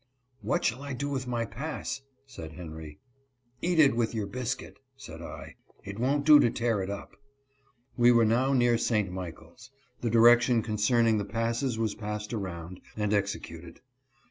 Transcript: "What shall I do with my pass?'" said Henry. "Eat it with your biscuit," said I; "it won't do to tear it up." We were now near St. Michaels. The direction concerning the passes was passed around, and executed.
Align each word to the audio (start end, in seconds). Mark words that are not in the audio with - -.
"What 0.41 0.65
shall 0.65 0.81
I 0.81 0.93
do 0.93 1.09
with 1.11 1.27
my 1.27 1.45
pass?'" 1.45 2.01
said 2.25 2.53
Henry. 2.53 2.97
"Eat 3.61 3.77
it 3.77 3.95
with 3.95 4.15
your 4.15 4.25
biscuit," 4.25 4.79
said 4.97 5.21
I; 5.21 5.57
"it 5.83 5.99
won't 5.99 6.25
do 6.25 6.39
to 6.39 6.49
tear 6.49 6.81
it 6.81 6.89
up." 6.89 7.15
We 7.97 8.11
were 8.11 8.25
now 8.25 8.51
near 8.51 8.79
St. 8.79 9.11
Michaels. 9.11 9.69
The 9.99 10.09
direction 10.09 10.63
concerning 10.63 11.19
the 11.19 11.23
passes 11.23 11.77
was 11.77 11.93
passed 11.93 12.33
around, 12.33 12.81
and 12.97 13.13
executed. 13.13 13.79